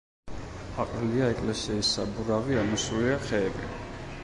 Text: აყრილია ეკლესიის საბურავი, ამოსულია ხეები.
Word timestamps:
აყრილია 0.83 1.27
ეკლესიის 1.35 1.91
საბურავი, 1.97 2.59
ამოსულია 2.65 3.21
ხეები. 3.29 3.73